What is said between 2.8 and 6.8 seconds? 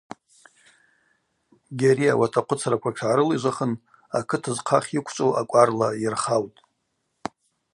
тшгӏарылижвахын акыт зхъахь йыквчӏву акӏварла йырхаутӏ.